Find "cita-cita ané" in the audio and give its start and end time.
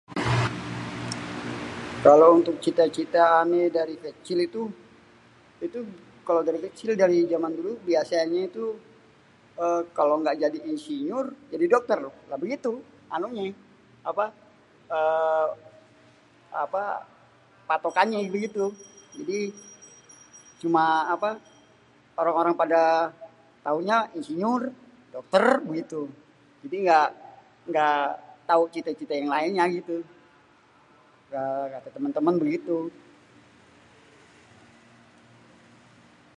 2.65-3.61